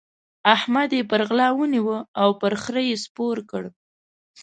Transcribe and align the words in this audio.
احمد 0.55 0.89
يې 0.97 1.01
پر 1.09 1.21
غلا 1.29 1.47
ونيو 1.57 1.89
او 2.21 2.29
پر 2.41 2.53
خره 2.63 2.81
يې 2.89 2.95
سپور 3.05 3.37
کړ. 3.49 3.63